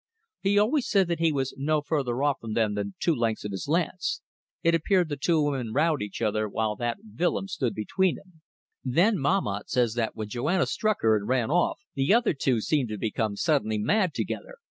[0.39, 3.51] He always said that he was no further off from them than two lengths of
[3.51, 4.21] his lance.
[4.63, 8.41] It appears the two women rowed each other while that Willems stood between them.
[8.83, 12.89] Then Mahmat says that when Joanna struck her and ran off, the other two seemed
[12.89, 14.55] to become suddenly mad together.